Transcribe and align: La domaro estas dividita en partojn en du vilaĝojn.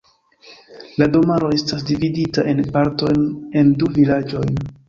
La 1.01 1.07
domaro 1.15 1.51
estas 1.59 1.85
dividita 1.91 2.47
en 2.55 2.65
partojn 2.79 3.31
en 3.63 3.71
du 3.83 3.95
vilaĝojn. 4.01 4.61